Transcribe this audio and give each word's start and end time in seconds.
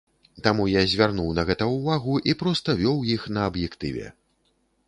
Таму 0.45 0.63
я 0.69 0.81
звярнуў 0.93 1.29
на 1.39 1.43
гэта 1.51 1.67
ўвагу 1.75 2.17
і 2.33 2.37
проста 2.41 2.75
вёў 2.83 2.97
іх 3.17 3.29
на 3.37 3.45
аб'ектыве. 3.51 4.11